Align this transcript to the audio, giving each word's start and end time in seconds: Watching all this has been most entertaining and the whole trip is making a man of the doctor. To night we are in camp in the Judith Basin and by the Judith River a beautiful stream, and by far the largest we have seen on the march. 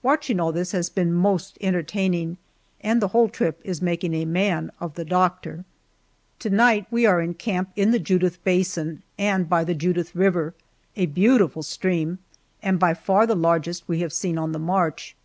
Watching 0.00 0.38
all 0.38 0.52
this 0.52 0.70
has 0.70 0.88
been 0.88 1.12
most 1.12 1.58
entertaining 1.60 2.36
and 2.82 3.02
the 3.02 3.08
whole 3.08 3.28
trip 3.28 3.60
is 3.64 3.82
making 3.82 4.14
a 4.14 4.24
man 4.24 4.70
of 4.78 4.94
the 4.94 5.04
doctor. 5.04 5.64
To 6.38 6.50
night 6.50 6.86
we 6.88 7.04
are 7.04 7.20
in 7.20 7.34
camp 7.34 7.70
in 7.74 7.90
the 7.90 7.98
Judith 7.98 8.38
Basin 8.44 9.02
and 9.18 9.48
by 9.48 9.64
the 9.64 9.74
Judith 9.74 10.14
River 10.14 10.54
a 10.94 11.06
beautiful 11.06 11.64
stream, 11.64 12.20
and 12.62 12.78
by 12.78 12.94
far 12.94 13.26
the 13.26 13.34
largest 13.34 13.88
we 13.88 13.98
have 14.02 14.12
seen 14.12 14.38
on 14.38 14.52
the 14.52 14.60
march. 14.60 15.16